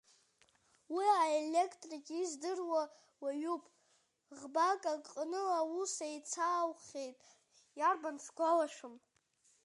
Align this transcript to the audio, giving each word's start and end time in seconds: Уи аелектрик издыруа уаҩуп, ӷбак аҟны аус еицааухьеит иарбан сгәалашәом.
Уи 0.93 1.07
аелектрик 1.23 2.05
издыруа 2.21 2.83
уаҩуп, 3.21 3.63
ӷбак 4.39 4.81
аҟны 4.93 5.41
аус 5.59 5.93
еицааухьеит 6.07 7.17
иарбан 7.79 8.17
сгәалашәом. 8.25 8.95